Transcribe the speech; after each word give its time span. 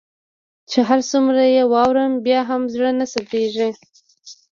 چي 0.69 0.79
هر 0.89 0.99
څومره 1.11 1.41
يي 1.55 1.63
واورم 1.71 2.13
بيا 2.25 2.39
هم 2.49 2.61
زړه 2.73 2.89
نه 2.99 3.05
صبریږي 3.13 3.69